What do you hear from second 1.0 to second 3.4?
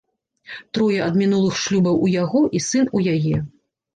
ад мінулых шлюбаў у яго і сын у яе.